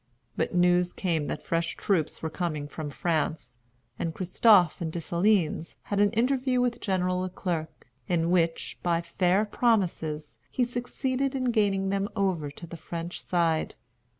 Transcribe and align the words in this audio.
But 0.35 0.55
news 0.55 0.93
came 0.93 1.27
that 1.27 1.45
fresh 1.45 1.77
troops 1.77 2.23
were 2.23 2.29
coming 2.31 2.67
from 2.67 2.89
France, 2.89 3.57
and 3.99 4.15
Christophe 4.15 4.81
and 4.81 4.91
Dessalines 4.91 5.75
had 5.83 5.99
an 5.99 6.09
interview 6.13 6.59
with 6.59 6.81
General 6.81 7.19
Le 7.19 7.29
Clerc, 7.29 7.85
in 8.07 8.31
which, 8.31 8.79
by 8.81 9.01
fair 9.01 9.45
promises, 9.45 10.39
he 10.49 10.63
succeeded 10.65 11.35
in 11.35 11.51
gaining 11.51 11.89
them 11.89 12.09
over 12.15 12.49
to 12.49 12.65
the 12.65 12.77
French 12.77 13.21
side. 13.21 13.75